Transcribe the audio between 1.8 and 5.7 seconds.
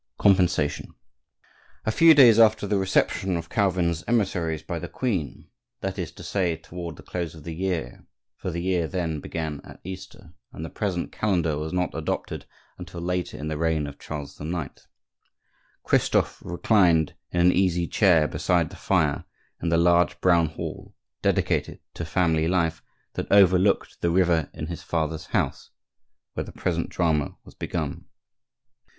A few days after the reception of Calvin's emissaries by the queen,